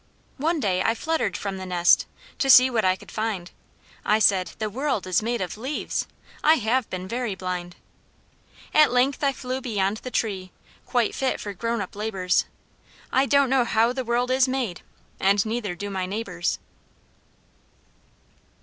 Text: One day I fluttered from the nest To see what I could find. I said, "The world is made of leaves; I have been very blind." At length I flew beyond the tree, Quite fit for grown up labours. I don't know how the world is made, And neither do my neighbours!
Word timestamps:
One 0.39 0.59
day 0.59 0.81
I 0.81 0.95
fluttered 0.95 1.37
from 1.37 1.57
the 1.57 1.65
nest 1.67 2.07
To 2.39 2.49
see 2.49 2.71
what 2.71 2.83
I 2.83 2.95
could 2.95 3.11
find. 3.11 3.51
I 4.03 4.17
said, 4.17 4.53
"The 4.57 4.67
world 4.67 5.05
is 5.05 5.21
made 5.21 5.41
of 5.41 5.59
leaves; 5.59 6.07
I 6.43 6.55
have 6.55 6.89
been 6.89 7.07
very 7.07 7.35
blind." 7.35 7.75
At 8.73 8.91
length 8.91 9.23
I 9.23 9.31
flew 9.31 9.61
beyond 9.61 9.97
the 9.97 10.09
tree, 10.09 10.51
Quite 10.87 11.13
fit 11.13 11.39
for 11.39 11.53
grown 11.53 11.81
up 11.81 11.95
labours. 11.95 12.45
I 13.13 13.27
don't 13.27 13.51
know 13.51 13.63
how 13.63 13.93
the 13.93 14.03
world 14.03 14.31
is 14.31 14.47
made, 14.47 14.81
And 15.19 15.45
neither 15.45 15.75
do 15.75 15.91
my 15.91 16.07
neighbours! 16.07 16.57